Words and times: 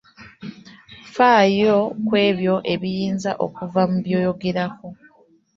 Faayo 1.15 1.77
kwebyo 2.07 2.55
ebiyinza 2.73 3.31
okuva 3.45 3.81
mu 3.89 3.97
by'oyogerako. 4.05 4.87